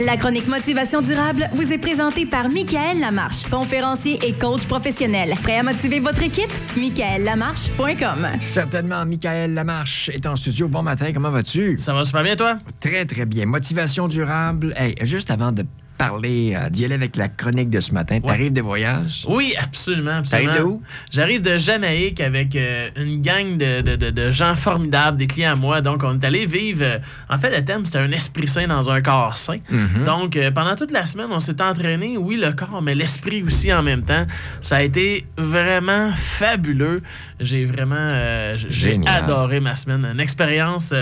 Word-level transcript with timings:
La 0.00 0.16
chronique 0.16 0.46
Motivation 0.48 1.02
durable 1.02 1.50
vous 1.52 1.74
est 1.74 1.78
présentée 1.78 2.24
par 2.24 2.48
Michael 2.48 3.00
Lamarche, 3.00 3.42
conférencier 3.50 4.18
et 4.26 4.32
coach 4.32 4.64
professionnel. 4.64 5.34
Prêt 5.42 5.58
à 5.58 5.62
motiver 5.62 6.00
votre 6.00 6.22
équipe? 6.22 6.50
michaellamarche.com. 6.74 8.28
Certainement, 8.40 9.04
Michael 9.04 9.52
Lamarche 9.52 10.08
est 10.08 10.24
en 10.24 10.36
studio. 10.36 10.68
Bon 10.68 10.82
matin, 10.82 11.12
comment 11.12 11.30
vas-tu? 11.30 11.76
Ça 11.76 11.92
va 11.92 12.04
super 12.04 12.22
bien, 12.22 12.34
toi? 12.34 12.56
Très, 12.80 13.04
très 13.04 13.26
bien. 13.26 13.44
Motivation 13.44 14.08
durable. 14.08 14.72
Hey, 14.74 14.94
juste 15.02 15.30
avant 15.30 15.52
de 15.52 15.66
parler, 16.04 16.54
euh, 16.56 16.68
d'y 16.70 16.84
aller 16.84 16.94
avec 16.94 17.16
la 17.16 17.28
chronique 17.28 17.70
de 17.70 17.80
ce 17.80 17.92
matin. 17.92 18.20
T'arrives 18.20 18.52
de 18.52 18.60
voyage? 18.60 19.24
Oui, 19.28 19.54
absolument. 19.60 20.18
absolument. 20.18 20.52
T'arrives 20.52 20.62
de 20.62 20.66
où? 20.68 20.82
J'arrive 21.10 21.42
de 21.42 21.58
Jamaïque 21.58 22.20
avec 22.20 22.56
euh, 22.56 22.88
une 22.96 23.22
gang 23.22 23.56
de, 23.56 23.80
de- 23.82 23.96
de- 23.96 24.10
de 24.10 24.30
gens 24.30 24.54
formidables, 24.56 25.16
des 25.18 25.26
clients 25.26 25.52
à 25.52 25.56
moi. 25.56 25.80
Donc, 25.80 26.02
on 26.04 26.18
est 26.18 26.24
allé 26.24 26.46
vivre. 26.46 26.82
euh, 26.82 26.98
en 27.28 27.38
fait, 27.38 27.50
le 27.56 27.64
thème, 27.64 27.84
c'était 27.84 27.98
un 27.98 28.10
esprit 28.12 28.48
sain 28.48 28.66
dans 28.66 28.90
un 28.90 29.00
corps 29.00 29.36
sain. 29.36 29.58
Mhm. 29.70 30.04
Donc, 30.04 30.38
pendant 30.54 30.74
toute 30.74 30.90
la 30.90 31.06
semaine, 31.06 31.28
on 31.30 31.40
s'est 31.40 31.60
entraîné, 31.62 32.16
oui, 32.16 32.36
le 32.36 32.52
corps, 32.52 32.82
mais 32.82 32.94
l'esprit 32.94 33.42
aussi 33.42 33.72
en 33.72 33.82
même 33.82 34.02
temps. 34.02 34.26
Ça 34.60 34.76
a 34.76 34.82
été 34.82 35.26
vraiment 35.36 36.10
fabuleux. 36.16 37.02
J'ai 37.38 37.64
vraiment 37.64 38.08
j'ai 38.56 39.00
adoré 39.06 39.60
ma 39.60 39.76
semaine. 39.76 40.04
Une 40.12 40.20
expérience. 40.20 40.92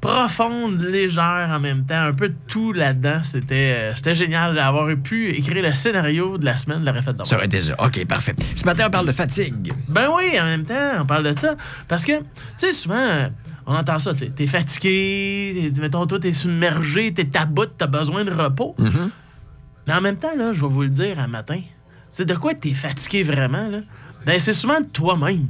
Profonde, 0.00 0.80
légère 0.80 1.48
en 1.50 1.60
même 1.60 1.84
temps, 1.84 2.00
un 2.00 2.12
peu 2.12 2.28
de 2.30 2.34
tout 2.48 2.72
là-dedans. 2.72 3.22
C'était 3.22 3.74
euh, 3.76 3.94
c'était 3.94 4.14
génial 4.14 4.54
d'avoir 4.54 4.88
pu 4.96 5.28
écrire 5.30 5.62
le 5.62 5.72
scénario 5.72 6.38
de 6.38 6.44
la 6.44 6.56
semaine 6.56 6.80
de 6.80 6.86
la 6.86 6.92
refait 6.92 7.12
Ça 7.24 7.36
aurait 7.36 7.44
été 7.46 7.60
ça. 7.60 7.74
OK, 7.84 8.06
parfait. 8.06 8.34
Ce 8.56 8.64
matin, 8.64 8.84
on 8.86 8.90
parle 8.90 9.06
de 9.06 9.12
fatigue. 9.12 9.72
Ben 9.88 10.08
oui, 10.16 10.40
en 10.40 10.44
même 10.44 10.64
temps, 10.64 11.00
on 11.00 11.06
parle 11.06 11.24
de 11.24 11.38
ça. 11.38 11.54
Parce 11.86 12.04
que, 12.04 12.18
tu 12.18 12.24
sais, 12.56 12.72
souvent, 12.72 13.28
on 13.66 13.74
entend 13.74 13.98
ça, 13.98 14.12
tu 14.12 14.20
sais, 14.20 14.30
t'es 14.30 14.46
fatigué, 14.46 15.70
t'es- 15.74 15.80
mettons, 15.80 16.06
toi, 16.06 16.18
t'es 16.18 16.32
submergé, 16.32 17.12
t'es 17.12 17.36
à 17.36 17.44
bout, 17.44 17.66
t'as 17.76 17.86
besoin 17.86 18.24
de 18.24 18.32
repos. 18.32 18.74
Mhm. 18.78 19.10
Mais 19.86 19.94
en 19.94 20.00
même 20.00 20.16
temps, 20.16 20.34
là, 20.36 20.52
je 20.52 20.60
vais 20.60 20.68
vous 20.68 20.82
le 20.82 20.88
dire 20.88 21.18
un 21.18 21.28
matin, 21.28 21.60
c'est 22.08 22.24
de 22.24 22.34
quoi 22.34 22.54
t'es 22.54 22.74
fatigué 22.74 23.22
vraiment, 23.22 23.68
là? 23.68 23.80
Ben, 24.26 24.38
c'est 24.38 24.52
souvent 24.52 24.80
de 24.80 24.86
toi-même. 24.86 25.46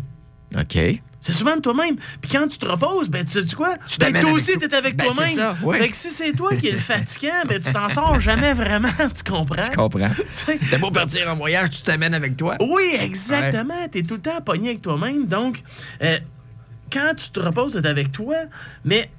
OK. 0.58 0.78
C'est 1.22 1.32
souvent 1.32 1.54
de 1.54 1.60
toi-même. 1.60 1.96
Puis 2.22 2.30
quand 2.32 2.48
tu 2.48 2.56
te 2.56 2.64
reposes, 2.66 3.10
ben 3.10 3.24
tu 3.26 3.42
sais 3.42 3.54
quoi? 3.54 3.76
Tu 3.86 3.98
Ben, 3.98 4.18
toi 4.20 4.32
aussi, 4.32 4.52
tout- 4.54 4.60
t'es 4.60 4.74
avec 4.74 4.96
Ben, 4.96 5.04
toi-même. 5.04 5.54
ouais. 5.64 5.78
Fait 5.78 5.88
que 5.90 5.96
si 5.96 6.08
c'est 6.08 6.32
toi 6.32 6.56
qui 6.56 6.68
es 6.68 6.72
le 6.72 6.78
fatigant, 6.78 7.42
ben 7.46 7.60
tu 7.62 7.70
t'en 7.72 7.88
sors 7.90 8.18
jamais 8.20 8.54
vraiment, 8.54 8.88
tu 9.14 9.30
comprends? 9.30 9.62
Je 9.70 9.76
comprends. 9.76 10.08
Tu 10.46 10.58
T'as 10.70 10.78
beau 10.78 10.90
partir 10.90 11.28
en 11.30 11.34
voyage, 11.36 11.70
tu 11.70 11.82
t'amènes 11.82 12.14
avec 12.14 12.36
toi. 12.38 12.56
Oui, 12.60 12.94
exactement. 12.98 13.86
T'es 13.90 14.02
tout 14.02 14.14
le 14.14 14.20
temps 14.20 14.40
pogné 14.40 14.70
avec 14.70 14.82
toi-même. 14.82 15.26
Donc, 15.26 15.62
euh, 16.02 16.18
quand 16.90 17.12
tu 17.16 17.28
te 17.30 17.38
reposes, 17.40 17.72
c'est 17.74 17.86
avec 17.86 18.12
toi, 18.12 18.36
mais 18.84 19.10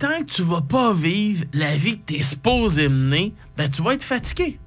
tant 0.00 0.18
que 0.24 0.24
tu 0.32 0.42
vas 0.42 0.60
pas 0.60 0.92
vivre 0.92 1.44
la 1.52 1.76
vie 1.76 1.98
que 2.00 2.14
t'es 2.16 2.22
supposé 2.22 2.88
mener, 2.88 3.32
ben 3.56 3.68
tu 3.68 3.80
vas 3.82 3.94
être 3.94 4.02
fatigué. 4.02 4.58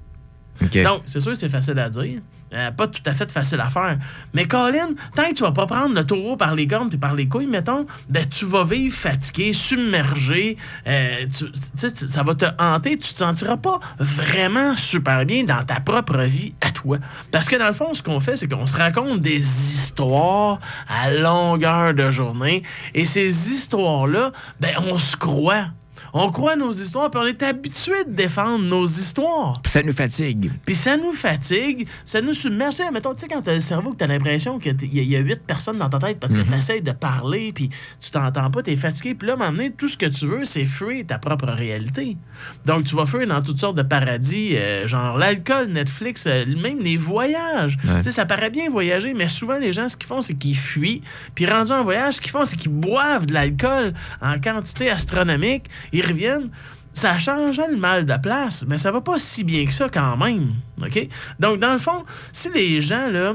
Donc, 0.82 1.02
c'est 1.04 1.20
sûr 1.20 1.32
que 1.32 1.38
c'est 1.38 1.50
facile 1.50 1.78
à 1.78 1.90
dire. 1.90 2.20
Euh, 2.52 2.70
pas 2.70 2.86
tout 2.86 3.02
à 3.06 3.12
fait 3.12 3.30
facile 3.30 3.60
à 3.60 3.68
faire. 3.68 3.98
Mais 4.34 4.46
Colin, 4.46 4.90
tant 5.14 5.24
que 5.24 5.34
tu 5.34 5.42
vas 5.42 5.52
pas 5.52 5.66
prendre 5.66 5.94
le 5.94 6.04
taureau 6.04 6.36
par 6.36 6.54
les 6.54 6.66
cornes 6.66 6.90
et 6.92 6.98
par 6.98 7.14
les 7.14 7.28
couilles, 7.28 7.46
mettons, 7.46 7.86
ben 8.08 8.24
tu 8.26 8.44
vas 8.44 8.64
vivre 8.64 8.96
fatigué, 8.96 9.52
submergé. 9.52 10.56
euh, 10.86 11.26
ça 11.30 12.22
va 12.22 12.34
te 12.34 12.46
hanter. 12.58 12.98
Tu 12.98 13.12
te 13.12 13.18
sentiras 13.18 13.56
pas 13.56 13.80
vraiment 13.98 14.76
super 14.76 15.24
bien 15.24 15.44
dans 15.44 15.64
ta 15.64 15.80
propre 15.80 16.18
vie 16.18 16.54
à 16.60 16.70
toi. 16.70 16.98
Parce 17.30 17.48
que 17.48 17.56
dans 17.56 17.66
le 17.66 17.72
fond, 17.72 17.94
ce 17.94 18.02
qu'on 18.02 18.20
fait, 18.20 18.36
c'est 18.36 18.48
qu'on 18.48 18.66
se 18.66 18.76
raconte 18.76 19.20
des 19.20 19.38
histoires 19.38 20.58
à 20.88 21.10
longueur 21.10 21.94
de 21.94 22.10
journée. 22.10 22.62
Et 22.94 23.04
ces 23.04 23.52
histoires-là, 23.52 24.32
ben 24.60 24.74
on 24.78 24.98
se 24.98 25.16
croit. 25.16 25.66
On 26.12 26.30
croit 26.30 26.56
nos 26.56 26.72
histoires, 26.72 27.10
puis 27.10 27.20
on 27.22 27.26
est 27.26 27.42
habitué 27.42 28.04
de 28.06 28.12
défendre 28.12 28.64
nos 28.64 28.86
histoires. 28.86 29.60
Puis 29.62 29.72
ça 29.72 29.82
nous 29.82 29.92
fatigue. 29.92 30.50
Puis 30.64 30.74
ça 30.74 30.96
nous 30.96 31.12
fatigue, 31.12 31.86
ça 32.04 32.20
nous 32.20 32.34
submerge. 32.34 32.74
Tu 32.76 32.84
sais, 32.84 32.90
mettons, 32.90 33.14
tu 33.14 33.22
sais, 33.22 33.28
quand 33.28 33.42
t'as 33.42 33.54
le 33.54 33.60
cerveau, 33.60 33.90
que 33.92 33.96
t'as 33.96 34.06
l'impression 34.06 34.58
qu'il 34.58 34.76
y, 34.92 35.00
a- 35.00 35.02
y 35.02 35.16
a 35.16 35.20
huit 35.20 35.40
personnes 35.46 35.78
dans 35.78 35.88
ta 35.88 35.98
tête 35.98 36.18
parce 36.20 36.32
que 36.32 36.40
t'essayes 36.40 36.82
de 36.82 36.92
parler, 36.92 37.52
puis 37.54 37.70
tu 38.00 38.10
t'entends 38.10 38.50
pas, 38.50 38.62
t'es 38.62 38.76
fatigué. 38.76 39.14
Puis 39.14 39.28
là, 39.28 39.36
donné, 39.36 39.70
tout 39.72 39.88
ce 39.88 39.96
que 39.96 40.06
tu 40.06 40.26
veux, 40.26 40.44
c'est 40.44 40.64
fuir 40.64 41.04
ta 41.06 41.18
propre 41.18 41.46
réalité. 41.46 42.16
Donc, 42.64 42.84
tu 42.84 42.94
vas 42.96 43.06
fuir 43.06 43.26
dans 43.26 43.42
toutes 43.42 43.60
sortes 43.60 43.76
de 43.76 43.82
paradis, 43.82 44.56
euh, 44.56 44.86
genre 44.86 45.16
l'alcool, 45.18 45.68
Netflix, 45.68 46.24
euh, 46.26 46.44
même 46.46 46.80
les 46.80 46.96
voyages. 46.96 47.78
Ouais. 47.84 47.96
Tu 47.98 48.02
sais, 48.04 48.10
ça 48.10 48.26
paraît 48.26 48.50
bien 48.50 48.68
voyager, 48.70 49.14
mais 49.14 49.28
souvent, 49.28 49.58
les 49.58 49.72
gens, 49.72 49.88
ce 49.88 49.96
qu'ils 49.96 50.06
font, 50.06 50.20
c'est 50.20 50.34
qu'ils 50.34 50.56
fuient. 50.56 51.02
Puis 51.34 51.46
rendus 51.46 51.72
en 51.72 51.82
voyage, 51.84 52.14
ce 52.14 52.20
qu'ils 52.20 52.30
font, 52.30 52.44
c'est 52.44 52.56
qu'ils 52.56 52.72
boivent 52.72 53.26
de 53.26 53.34
l'alcool 53.34 53.94
en 54.20 54.38
quantité 54.40 54.90
astronomique. 54.90 55.64
Ils 55.92 55.95
reviennent. 56.02 56.50
Ça 56.92 57.18
change 57.18 57.60
le 57.60 57.76
mal 57.76 58.06
de 58.06 58.16
place, 58.16 58.64
mais 58.66 58.78
ça 58.78 58.90
va 58.90 59.02
pas 59.02 59.18
si 59.18 59.44
bien 59.44 59.66
que 59.66 59.72
ça 59.72 59.88
quand 59.88 60.16
même. 60.16 60.54
OK? 60.80 61.08
Donc, 61.38 61.60
dans 61.60 61.72
le 61.72 61.78
fond, 61.78 62.04
si 62.32 62.50
les 62.50 62.80
gens, 62.80 63.08
là, 63.08 63.34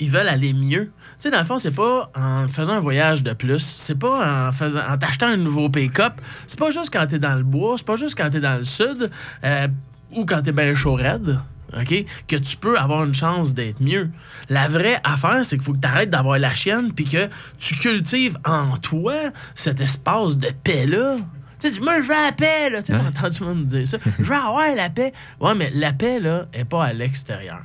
ils 0.00 0.10
veulent 0.10 0.28
aller 0.28 0.52
mieux, 0.52 0.90
tu 1.18 1.24
sais, 1.24 1.30
dans 1.30 1.38
le 1.38 1.44
fond, 1.44 1.58
c'est 1.58 1.74
pas 1.74 2.10
en 2.14 2.46
faisant 2.46 2.74
un 2.74 2.80
voyage 2.80 3.22
de 3.24 3.32
plus, 3.32 3.58
c'est 3.58 3.98
pas 3.98 4.48
en, 4.48 4.52
faisant, 4.52 4.80
en 4.88 4.96
t'achetant 4.98 5.26
un 5.26 5.36
nouveau 5.36 5.68
pick-up, 5.68 6.20
c'est 6.46 6.58
pas 6.58 6.70
juste 6.70 6.92
quand 6.92 7.06
t'es 7.06 7.18
dans 7.18 7.34
le 7.34 7.42
bois, 7.42 7.74
c'est 7.76 7.86
pas 7.86 7.96
juste 7.96 8.16
quand 8.16 8.30
t'es 8.30 8.40
dans 8.40 8.58
le 8.58 8.64
sud 8.64 9.10
euh, 9.42 9.68
ou 10.12 10.24
quand 10.24 10.42
t'es 10.42 10.52
bien 10.52 10.74
chaud 10.74 10.94
raide. 10.94 11.40
OK? 11.76 12.04
Que 12.26 12.36
tu 12.36 12.56
peux 12.56 12.78
avoir 12.78 13.04
une 13.04 13.14
chance 13.14 13.52
d'être 13.52 13.82
mieux. 13.82 14.10
La 14.48 14.68
vraie 14.68 15.00
affaire, 15.04 15.44
c'est 15.44 15.56
qu'il 15.56 15.64
faut 15.64 15.72
que 15.72 15.80
tu 15.80 15.88
arrêtes 15.88 16.10
d'avoir 16.10 16.38
la 16.38 16.54
chienne 16.54 16.92
puis 16.92 17.04
que 17.04 17.28
tu 17.58 17.74
cultives 17.74 18.38
en 18.44 18.76
toi 18.76 19.14
cet 19.54 19.80
espace 19.80 20.36
de 20.36 20.48
paix-là. 20.64 21.16
Tu 21.58 21.70
sais, 21.70 21.80
moi, 21.80 21.96
je 21.96 22.02
veux 22.02 22.14
la 22.14 22.32
paix, 22.32 22.70
là. 22.70 22.82
Tu 22.82 22.92
sais, 22.92 22.98
entendu 22.98 23.40
le 23.40 23.46
monde 23.46 23.66
dire 23.66 23.86
ça. 23.88 23.98
Je 24.18 24.24
veux 24.24 24.34
avoir 24.34 24.74
la 24.74 24.90
paix. 24.90 25.12
Ouais, 25.40 25.54
mais 25.54 25.70
la 25.74 25.92
paix, 25.92 26.20
là, 26.20 26.46
est 26.52 26.64
pas 26.64 26.84
à 26.84 26.92
l'extérieur. 26.92 27.62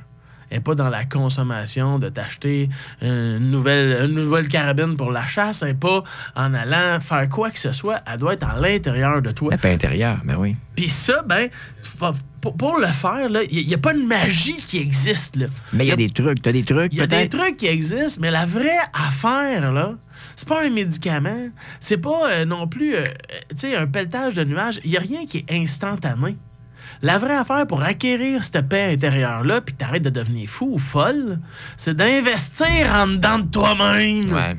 Elle 0.50 0.58
n'est 0.58 0.62
pas 0.62 0.74
dans 0.74 0.90
la 0.90 1.04
consommation 1.04 1.98
de 1.98 2.08
t'acheter 2.08 2.68
une 3.02 3.50
nouvelle, 3.50 4.08
une 4.08 4.14
nouvelle 4.14 4.48
carabine 4.48 4.96
pour 4.96 5.10
la 5.10 5.26
chasse. 5.26 5.62
Elle 5.62 5.68
n'est 5.68 5.74
pas 5.74 6.02
en 6.34 6.54
allant 6.54 7.00
faire 7.00 7.28
quoi 7.28 7.50
que 7.50 7.58
ce 7.58 7.72
soit. 7.72 8.00
Elle 8.10 8.18
doit 8.18 8.34
être 8.34 8.46
à 8.48 8.60
l'intérieur 8.60 9.22
de 9.22 9.30
toi. 9.30 9.50
La 9.50 9.58
paix 9.58 9.72
intérieure, 9.72 10.20
mais 10.24 10.34
oui. 10.34 10.56
Puis 10.76 10.88
ça, 10.88 11.22
ben, 11.22 11.48
tu 11.80 11.88
pour, 12.52 12.78
le 12.78 12.88
faire, 12.88 13.28
il 13.50 13.66
n'y 13.66 13.74
a, 13.74 13.78
pas 13.78 13.94
de 13.94 14.02
magie 14.02 14.56
qui 14.56 14.78
existe. 14.78 15.36
Là. 15.36 15.46
Mais 15.72 15.86
il 15.86 15.88
y 15.88 15.92
a 15.92 15.96
des 15.96 16.10
trucs. 16.10 16.42
T'as 16.42 16.52
des 16.52 16.62
trucs, 16.62 16.92
Il 16.92 16.98
y 16.98 17.02
a 17.02 17.06
des 17.06 17.28
trucs 17.28 17.56
qui 17.56 17.66
existent, 17.66 18.20
mais 18.20 18.30
la 18.30 18.44
vraie 18.44 18.68
affaire, 18.92 19.72
là, 19.72 19.94
c'est 20.36 20.48
pas 20.48 20.64
un 20.64 20.70
médicament, 20.70 21.48
c'est 21.80 21.98
pas 21.98 22.30
euh, 22.30 22.44
non 22.44 22.66
plus, 22.66 22.96
euh, 22.96 23.04
tu 23.58 23.74
un 23.74 23.86
pelletage 23.86 24.34
de 24.34 24.44
nuages. 24.44 24.80
Il 24.84 24.90
y 24.90 24.96
a 24.96 25.00
rien 25.00 25.26
qui 25.26 25.38
est 25.38 25.52
instantané. 25.52 26.36
La 27.02 27.18
vraie 27.18 27.36
affaire 27.36 27.66
pour 27.66 27.82
acquérir 27.82 28.42
cette 28.44 28.68
paix 28.68 28.92
intérieure-là, 28.92 29.60
puis 29.60 29.74
que 29.74 29.80
t'arrêtes 29.80 30.02
de 30.02 30.10
devenir 30.10 30.48
fou 30.48 30.70
ou 30.74 30.78
folle, 30.78 31.38
c'est 31.76 31.94
d'investir 31.96 32.90
en 32.94 33.06
dedans 33.06 33.38
de 33.38 33.48
toi-même. 33.50 34.32
Ouais. 34.32 34.56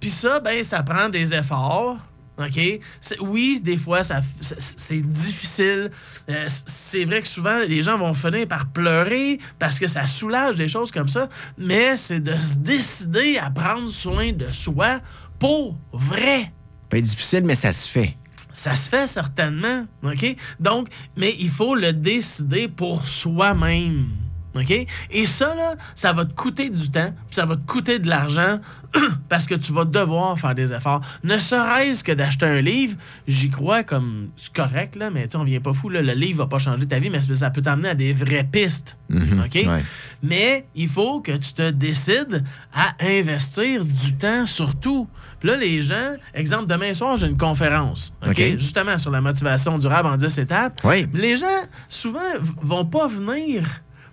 Puis 0.00 0.10
ça, 0.10 0.40
ben, 0.40 0.62
ça 0.62 0.82
prend 0.82 1.08
des 1.08 1.34
efforts. 1.34 1.96
OK? 2.38 2.60
C'est- 3.00 3.18
Oui, 3.20 3.62
des 3.64 3.78
fois, 3.78 4.02
ça, 4.02 4.20
c'est- 4.42 5.00
difficile. 5.00 5.90
Euh, 6.28 6.44
c'est 6.66 7.06
vrai 7.06 7.22
que 7.22 7.28
souvent, 7.28 7.60
les 7.66 7.80
gens 7.80 7.96
vont 7.96 8.12
finir 8.12 8.46
par 8.46 8.66
pleurer 8.66 9.38
parce 9.58 9.78
que 9.78 9.86
ça 9.86 10.06
soulage 10.06 10.56
des 10.56 10.68
choses 10.68 10.90
comme 10.90 11.08
ça. 11.08 11.28
Mais 11.56 11.96
c'est 11.96 12.20
de 12.20 12.34
se 12.34 12.56
décider 12.58 13.38
à 13.38 13.48
prendre 13.48 13.90
soin 13.90 14.32
de 14.32 14.50
soi 14.52 15.00
pour 15.38 15.78
vrai. 15.94 16.52
Pas 16.90 17.00
difficile, 17.00 17.42
mais 17.44 17.54
ça 17.54 17.72
se 17.72 17.88
fait. 17.88 18.14
Ça 18.56 18.74
se 18.74 18.88
fait 18.88 19.06
certainement, 19.06 19.84
OK? 20.02 20.34
Donc, 20.58 20.88
mais 21.14 21.36
il 21.38 21.50
faut 21.50 21.74
le 21.74 21.92
décider 21.92 22.68
pour 22.68 23.06
soi-même, 23.06 24.08
OK? 24.56 24.86
Et 25.10 25.26
ça, 25.26 25.54
là, 25.54 25.74
ça 25.94 26.12
va 26.12 26.24
te 26.24 26.32
coûter 26.34 26.70
du 26.70 26.90
temps, 26.90 27.12
puis 27.12 27.34
ça 27.34 27.44
va 27.46 27.56
te 27.56 27.66
coûter 27.66 27.98
de 27.98 28.08
l'argent, 28.08 28.58
parce 29.28 29.46
que 29.46 29.54
tu 29.54 29.72
vas 29.72 29.84
devoir 29.84 30.38
faire 30.38 30.54
des 30.54 30.72
efforts. 30.72 31.00
Ne 31.24 31.38
serait-ce 31.38 32.02
que 32.04 32.12
d'acheter 32.12 32.46
un 32.46 32.60
livre, 32.60 32.96
j'y 33.28 33.50
crois 33.50 33.82
comme 33.82 34.28
c'est 34.36 34.52
correct, 34.52 34.96
là, 34.96 35.10
mais 35.10 35.24
tu 35.24 35.32
sais, 35.32 35.36
on 35.38 35.44
vient 35.44 35.60
pas 35.60 35.72
fou, 35.72 35.88
là, 35.88 36.02
le 36.02 36.12
livre 36.12 36.38
va 36.38 36.46
pas 36.46 36.58
changer 36.58 36.86
ta 36.86 36.98
vie, 36.98 37.10
mais 37.10 37.20
ça 37.20 37.50
peut 37.50 37.60
t'amener 37.62 37.90
à 37.90 37.94
des 37.94 38.12
vraies 38.12 38.48
pistes, 38.50 38.96
Mhm, 39.08 39.44
OK? 39.46 39.54
ouais. 39.54 39.84
Mais 40.22 40.66
il 40.74 40.88
faut 40.88 41.20
que 41.20 41.32
tu 41.32 41.52
te 41.52 41.70
décides 41.70 42.42
à 42.74 42.94
investir 43.04 43.84
du 43.84 44.14
temps 44.16 44.46
surtout. 44.46 45.08
Puis 45.40 45.48
là, 45.50 45.56
les 45.56 45.82
gens, 45.82 46.14
exemple, 46.34 46.66
demain 46.66 46.94
soir, 46.94 47.16
j'ai 47.16 47.26
une 47.26 47.36
conférence, 47.36 48.14
OK? 48.26 48.36
Justement 48.58 48.96
sur 48.98 49.10
la 49.10 49.20
motivation 49.20 49.76
durable 49.78 50.08
en 50.08 50.16
10 50.16 50.38
étapes. 50.38 50.80
Les 51.12 51.36
gens, 51.36 51.46
souvent, 51.88 52.20
vont 52.62 52.84
pas 52.86 53.06
venir, 53.08 53.66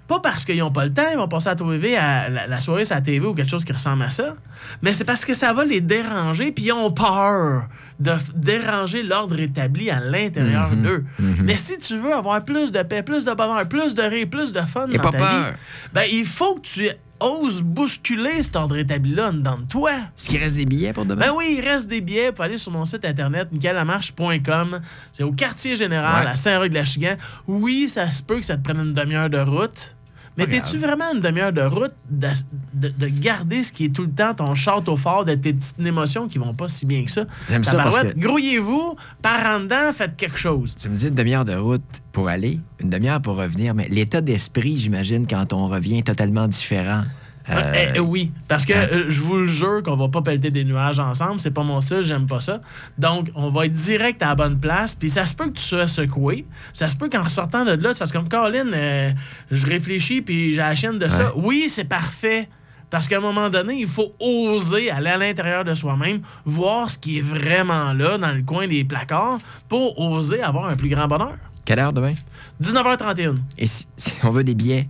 pas 0.07 0.19
parce 0.19 0.45
qu'ils 0.45 0.59
n'ont 0.59 0.71
pas 0.71 0.85
le 0.85 0.93
temps, 0.93 1.09
ils 1.11 1.17
vont 1.17 1.27
passer 1.27 1.49
à 1.49 1.55
TV, 1.55 1.95
à 1.95 2.29
la, 2.29 2.59
soirée 2.59 2.85
sur 2.85 2.95
la 2.95 3.01
TV 3.01 3.25
ou 3.25 3.33
quelque 3.33 3.49
chose 3.49 3.63
qui 3.63 3.73
ressemble 3.73 4.03
à 4.03 4.09
ça, 4.09 4.35
mais 4.81 4.93
c'est 4.93 5.05
parce 5.05 5.25
que 5.25 5.33
ça 5.33 5.53
va 5.53 5.63
les 5.63 5.81
déranger, 5.81 6.51
puis 6.51 6.65
ils 6.65 6.73
ont 6.73 6.91
peur 6.91 7.67
de 8.03 8.11
déranger 8.35 9.01
l'ordre 9.03 9.39
établi 9.39 9.89
à 9.89 9.99
l'intérieur 9.99 10.69
Mhm, 10.71 10.83
d'eux. 10.83 11.05
Mais 11.43 11.55
si 11.57 11.77
tu 11.79 11.97
veux 11.97 12.13
avoir 12.13 12.43
plus 12.45 12.71
de 12.71 12.83
paix, 12.83 13.01
plus 13.03 13.25
de 13.25 13.33
bonheur, 13.33 13.67
plus 13.67 13.95
de 13.95 14.01
rire, 14.03 14.27
plus 14.29 14.51
de 14.51 14.61
fun 14.61 14.87
Et 14.91 14.97
dans 14.97 15.03
pas 15.03 15.11
ta 15.11 15.17
peur. 15.17 15.45
vie, 15.47 15.53
ben, 15.93 16.03
il 16.11 16.25
faut 16.25 16.55
que 16.55 16.61
tu 16.61 16.89
oses 17.19 17.61
bousculer 17.63 18.43
cet 18.43 18.55
ordre 18.57 18.75
établi-là 18.77 19.31
dans 19.31 19.57
toi. 19.61 19.91
Est-ce 19.91 20.27
qu'il 20.29 20.39
reste 20.39 20.57
des 20.57 20.65
billets 20.65 20.91
pour 20.91 21.05
demain? 21.05 21.27
Ben 21.27 21.31
oui, 21.35 21.55
il 21.57 21.61
reste 21.65 21.87
des 21.87 22.01
billets. 22.01 22.31
Faut 22.35 22.43
aller 22.43 22.57
sur 22.57 22.71
mon 22.73 22.83
site 22.83 23.05
internet, 23.05 23.47
michaelamarche.com. 23.51 24.81
C'est 25.11 25.23
au 25.23 25.31
quartier 25.31 25.75
général 25.75 26.25
Ouais. 26.25 26.31
à 26.31 26.35
Saint-Roch-de-la-Chigan. 26.35 27.15
Oui, 27.47 27.87
ça 27.89 28.09
se 28.11 28.21
peut 28.21 28.39
que 28.39 28.45
ça 28.45 28.57
te 28.57 28.63
prenne 28.63 28.79
une 28.79 28.93
demi-heure 28.93 29.29
de 29.29 29.39
route. 29.39 29.95
Mais 30.37 30.47
t'es-tu 30.47 30.77
vraiment 30.77 31.13
une 31.13 31.19
demi-heure 31.21 31.53
de 31.53 31.61
route 31.61 31.93
de, 32.09 32.27
de- 32.73 32.87
de 32.89 33.07
garder 33.07 33.61
ce 33.63 33.71
qui 33.71 33.85
est 33.85 33.89
tout 33.89 34.01
le 34.03 34.09
temps 34.11 34.33
ton 34.33 34.55
château 34.55 34.95
fort 34.95 35.25
de 35.25 35.35
tes 35.35 35.53
petites 35.53 35.79
émotions 35.79 36.27
qui 36.27 36.39
vont 36.39 36.53
pas 36.55 36.67
si 36.67 36.85
bien 36.87 37.03
que 37.03 37.11
ça? 37.11 37.25
J'aime 37.49 37.63
ça 37.63 37.75
parce 37.83 37.95
que- 38.03 38.17
Grouillez-vous, 38.19 38.95
par 39.21 39.55
en 39.55 39.59
dedans, 39.59 39.93
faites 39.93 40.15
quelque 40.15 40.37
chose. 40.37 40.73
Tu 40.75 40.89
me 40.89 40.95
dis 40.95 41.07
une 41.07 41.13
demi-heure 41.15 41.45
de 41.45 41.53
route 41.55 41.83
pour 42.11 42.29
aller, 42.29 42.59
une 42.79 42.89
demi-heure 42.89 43.21
pour 43.21 43.35
revenir, 43.35 43.75
mais 43.75 43.87
l'état 43.89 44.21
d'esprit, 44.21 44.77
j'imagine, 44.77 45.27
quand 45.27 45.53
on 45.53 45.67
revient, 45.67 45.99
est 45.99 46.07
totalement 46.07 46.47
différent. 46.47 47.03
Euh, 47.49 47.73
Eh, 47.75 47.91
eh, 47.95 47.99
oui, 47.99 48.31
parce 48.47 48.65
que 48.65 48.73
hein? 48.73 48.87
euh, 48.91 49.05
je 49.09 49.21
vous 49.21 49.35
le 49.37 49.45
jure 49.47 49.83
qu'on 49.83 49.97
va 49.97 50.07
pas 50.07 50.21
pelleter 50.21 50.49
des 50.51 50.63
nuages 50.63 50.99
ensemble. 50.99 51.39
C'est 51.39 51.51
pas 51.51 51.63
mon 51.63 51.81
style, 51.81 52.01
j'aime 52.03 52.25
pas 52.27 52.39
ça. 52.39 52.61
Donc, 52.97 53.29
on 53.35 53.49
va 53.49 53.65
être 53.65 53.73
direct 53.73 54.21
à 54.23 54.27
la 54.29 54.35
bonne 54.35 54.59
place. 54.59 54.95
Puis 54.95 55.09
ça 55.09 55.25
se 55.25 55.35
peut 55.35 55.47
que 55.47 55.57
tu 55.57 55.63
sois 55.63 55.87
secoué. 55.87 56.45
Ça 56.71 56.87
se 56.87 56.95
peut 56.95 57.09
qu'en 57.09 57.27
sortant 57.27 57.65
de 57.65 57.71
là, 57.71 57.91
tu 57.93 57.99
fasses 57.99 58.11
comme 58.13 58.29
Colin, 58.29 58.71
euh, 58.73 59.11
je 59.51 59.67
réfléchis 59.67 60.21
puis 60.21 60.53
j'ai 60.53 60.59
la 60.61 60.73
chienne 60.75 60.99
de 60.99 61.07
ça. 61.09 61.33
Oui, 61.35 61.65
c'est 61.69 61.83
parfait. 61.83 62.47
Parce 62.89 63.07
qu'à 63.07 63.17
un 63.17 63.21
moment 63.21 63.49
donné, 63.49 63.73
il 63.79 63.87
faut 63.87 64.13
oser 64.19 64.91
aller 64.91 65.09
à 65.09 65.17
l'intérieur 65.17 65.63
de 65.65 65.73
soi-même, 65.73 66.21
voir 66.45 66.91
ce 66.91 66.99
qui 66.99 67.17
est 67.17 67.21
vraiment 67.21 67.91
là 67.91 68.19
dans 68.19 68.31
le 68.31 68.43
coin 68.43 68.67
des 68.67 68.83
placards 68.83 69.39
pour 69.67 69.99
oser 69.99 70.43
avoir 70.43 70.65
un 70.69 70.75
plus 70.75 70.89
grand 70.89 71.07
bonheur. 71.07 71.33
Quelle 71.65 71.79
heure 71.79 71.91
demain? 71.91 72.13
19h31, 72.61 73.35
Et 73.57 73.65
si, 73.67 73.87
si 73.97 74.13
on 74.23 74.29
veut 74.29 74.43
des 74.43 74.53
billets, 74.53 74.87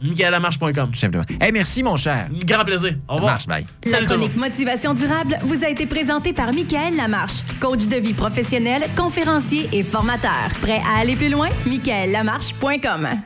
michaelamarche.com. 0.00 0.90
tout 0.90 0.98
simplement. 0.98 1.24
Hey, 1.40 1.52
merci, 1.52 1.82
mon 1.82 1.96
cher. 1.96 2.28
Grand 2.44 2.64
plaisir. 2.64 2.94
Au 3.08 3.14
revoir. 3.14 3.32
marche, 3.34 3.46
bye. 3.46 3.66
La 3.84 3.90
Salut 3.92 4.06
chronique 4.06 4.36
Motivation 4.36 4.94
durable 4.94 5.36
vous 5.42 5.64
a 5.64 5.68
été 5.68 5.86
présentée 5.86 6.32
par 6.32 6.52
Michael 6.52 6.96
Lamarche, 6.96 7.42
coach 7.60 7.86
de 7.86 7.96
vie 7.96 8.14
professionnel, 8.14 8.82
conférencier 8.96 9.68
et 9.72 9.82
formateur. 9.82 10.48
Prêt 10.62 10.80
à 10.94 11.00
aller 11.00 11.16
plus 11.16 11.30
loin? 11.30 11.48
michaelamarche.com 11.66 13.08